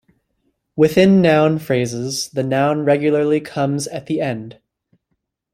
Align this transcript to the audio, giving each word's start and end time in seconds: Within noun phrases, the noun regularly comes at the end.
Within 0.75 1.21
noun 1.21 1.59
phrases, 1.59 2.29
the 2.29 2.41
noun 2.41 2.85
regularly 2.85 3.39
comes 3.39 3.85
at 3.87 4.07
the 4.07 4.19
end. 4.19 4.57